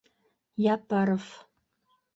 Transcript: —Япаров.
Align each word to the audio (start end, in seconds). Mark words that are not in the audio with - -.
—Япаров. 0.73 1.25